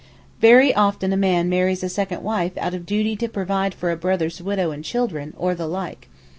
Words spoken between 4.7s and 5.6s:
and children, or